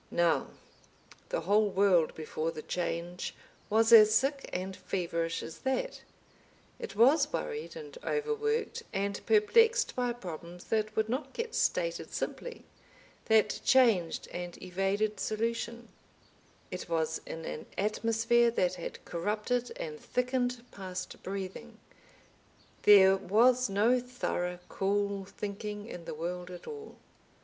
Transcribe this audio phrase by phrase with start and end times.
[0.09, 0.47] Now,
[1.29, 3.35] the whole world before the Change
[3.69, 6.01] was as sick and feverish as that,
[6.79, 12.63] it was worried and overworked and perplexed by problems that would not get stated simply,
[13.25, 15.87] that changed and evaded solution,
[16.71, 21.77] it was in an atmosphere that had corrupted and thickened past breathing;
[22.81, 26.95] there was no thorough cool thinking in the world at all.